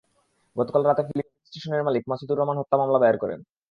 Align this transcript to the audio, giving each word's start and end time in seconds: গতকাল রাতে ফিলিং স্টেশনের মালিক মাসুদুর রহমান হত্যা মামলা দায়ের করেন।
গতকাল 0.55 0.81
রাতে 0.85 1.01
ফিলিং 1.07 1.27
স্টেশনের 1.47 1.85
মালিক 1.87 2.03
মাসুদুর 2.09 2.37
রহমান 2.39 2.57
হত্যা 2.59 2.77
মামলা 2.79 2.99
দায়ের 3.01 3.17
করেন। 3.23 3.39